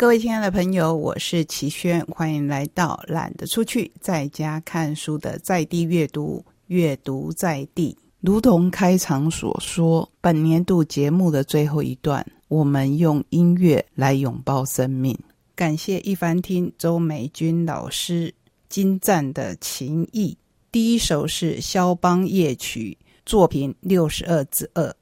[0.00, 7.94] 各位亲爱的朋友，我是齐轩，欢迎来到懒得出去，在家看书的在地阅读，阅读在地。
[8.22, 15.14] 如同开场所说，本年度节目的最后一段，我们用音乐来拥抱生命。
[15.54, 18.34] 感谢一凡听周美君老师
[18.70, 20.34] 精湛的琴艺。
[20.72, 22.96] 第一首是肖邦夜曲
[23.26, 24.96] 作品六十二之二。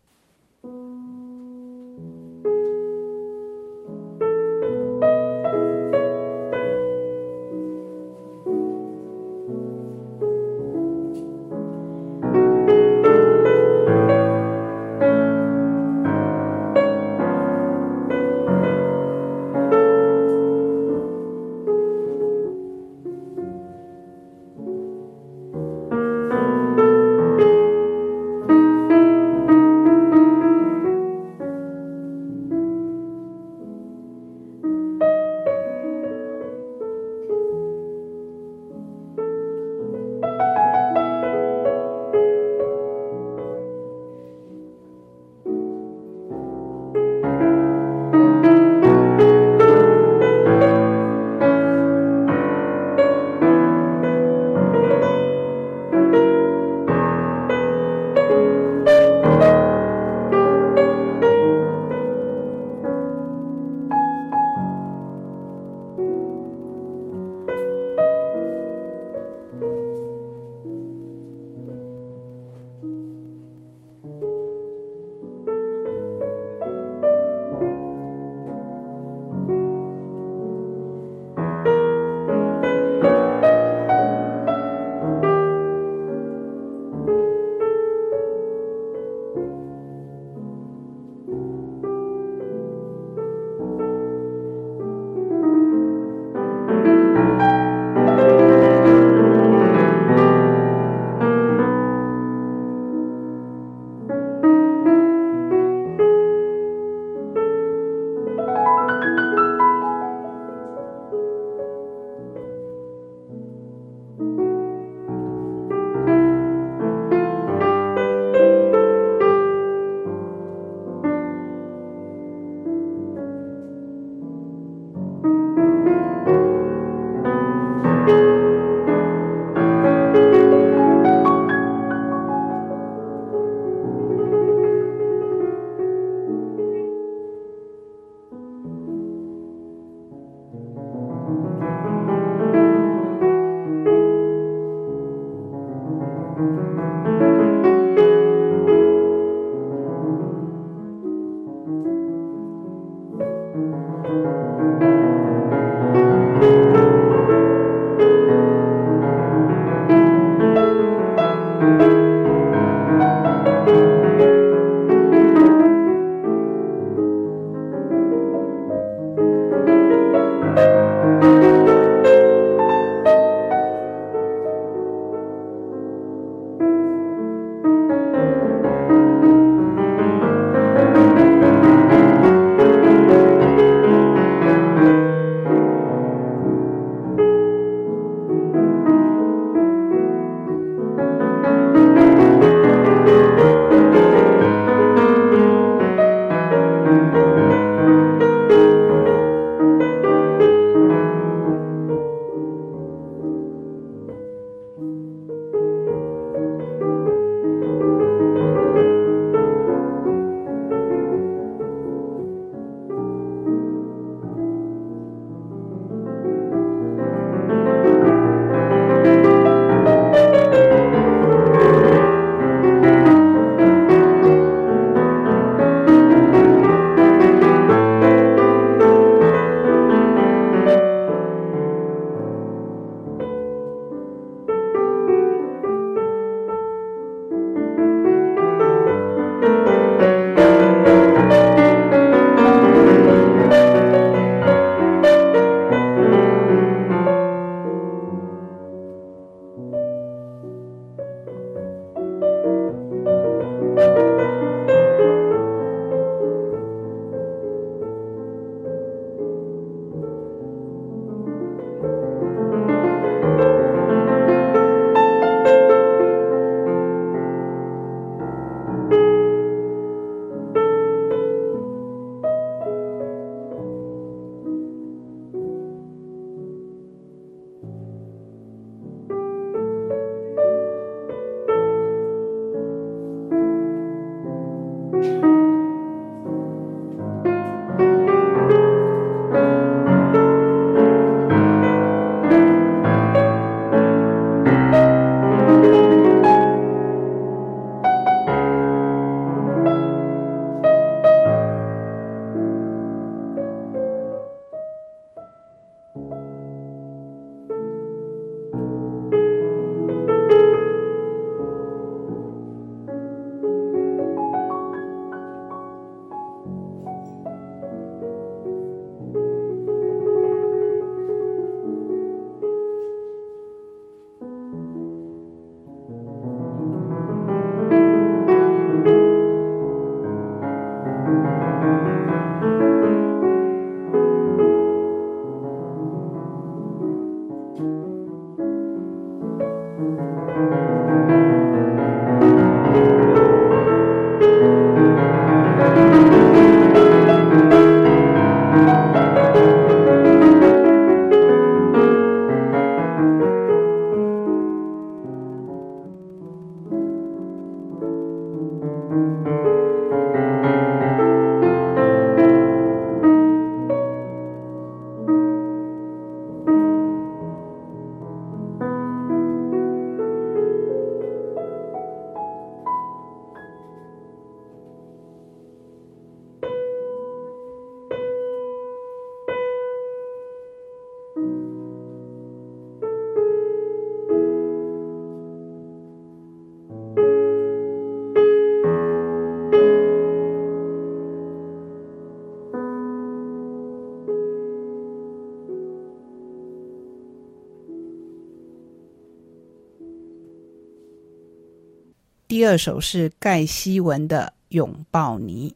[402.39, 405.51] 第二首是盖希文的《拥抱你》。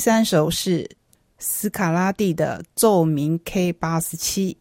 [0.00, 0.96] 第三首是
[1.38, 4.56] 斯卡拉蒂的奏鸣 K 八十七。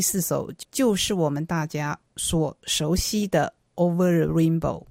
[0.00, 3.52] 第四首就是我们大家所熟悉的
[3.84, 4.82] 《Over the Rainbow》。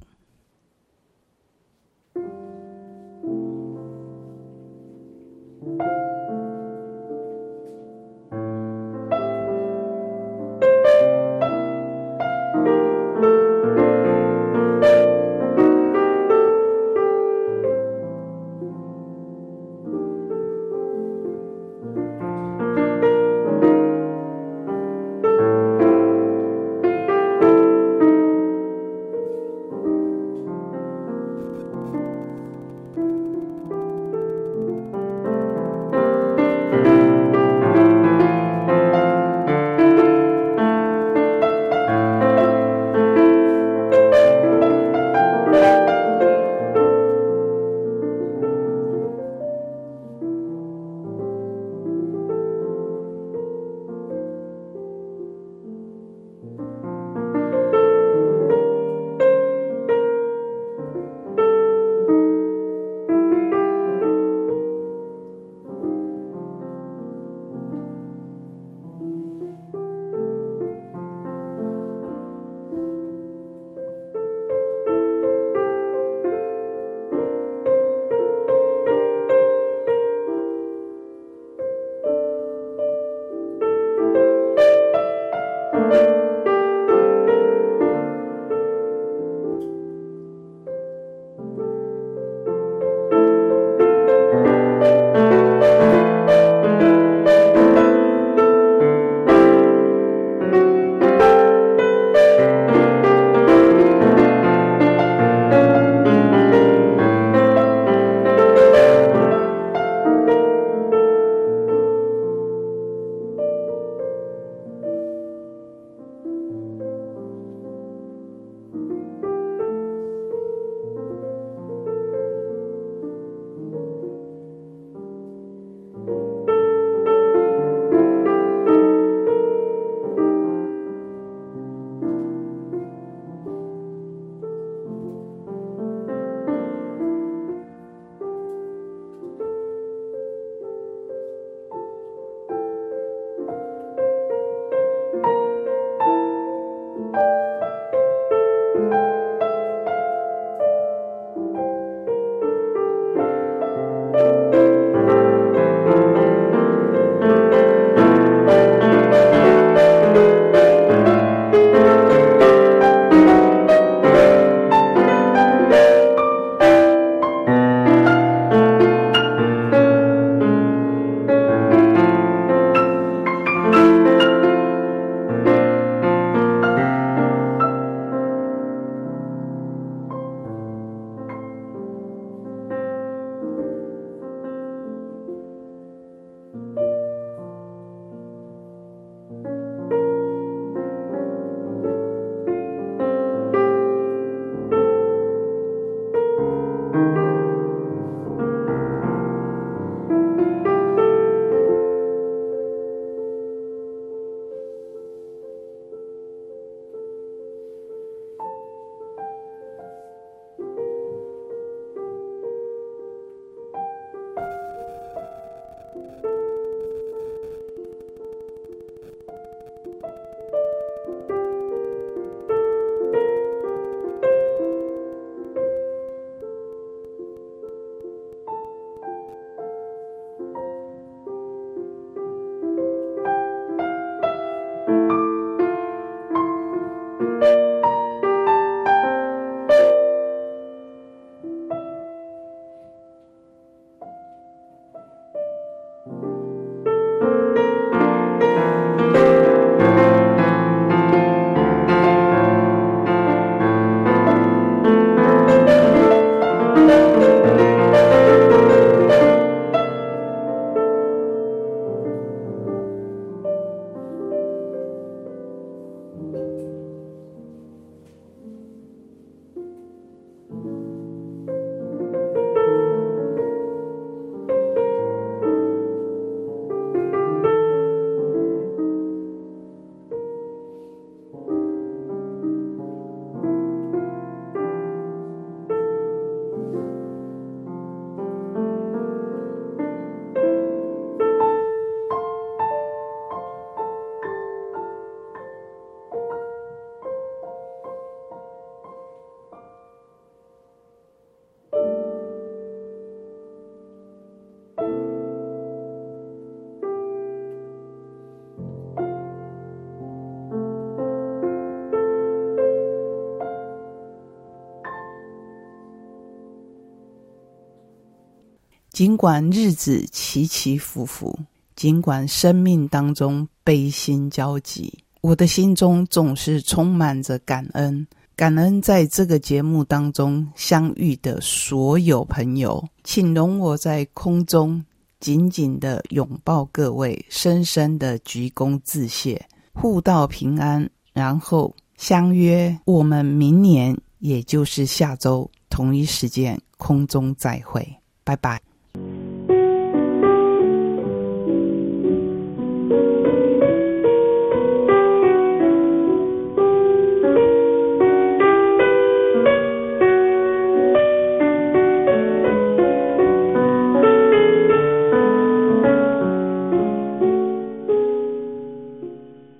[318.99, 321.33] 尽管日子起起伏伏，
[321.73, 328.05] 尽管生命当中悲心交集，我的心中总是充满着感恩。
[328.35, 334.83] 感恩在这个节目当中相遇的所有朋友，请容我在空中
[335.21, 347.88] 紧紧的拥抱各位，深深的鞠躬致谢，互道平安，然后相约我们明年，也就是下周同一时间空中再会，
[348.25, 348.59] 拜拜。